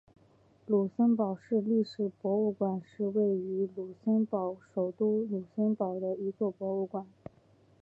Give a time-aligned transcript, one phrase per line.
[0.65, 7.05] 卢森堡市历史博物馆是位于卢森堡首都卢森堡市的一座博物馆。